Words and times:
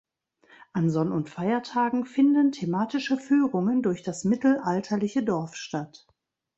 An 0.73 0.89
Sonn- 0.89 1.11
und 1.11 1.29
Feiertagen 1.29 2.07
finden 2.07 2.51
thematische 2.51 3.17
Führungen 3.17 3.83
durch 3.83 4.01
das 4.01 4.23
mittelalterliche 4.23 5.21
Dorf 5.21 5.55
statt. 5.55 6.07